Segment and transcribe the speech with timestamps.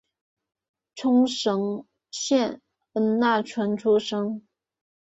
[0.95, 2.59] 冲绳县
[2.93, 4.47] 恩纳村出身。